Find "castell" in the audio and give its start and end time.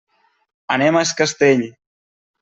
1.19-1.61